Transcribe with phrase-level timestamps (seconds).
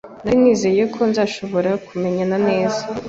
[0.23, 2.81] Nari nizeye ko nzashobora kumenyana neza.